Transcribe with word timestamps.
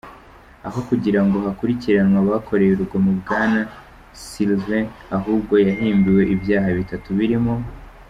Aho 0.67 0.79
kugirango 0.89 1.37
hakurikiranwe 1.45 2.17
abakoreye 2.23 2.71
urugomo 2.73 3.09
Bwana 3.21 3.61
Sylvain 4.27 4.85
ahubwo 5.17 5.53
yahimbiwe 5.67 6.23
ibyaha 6.35 6.69
bitatu 6.81 7.09
birimo: 7.19 7.53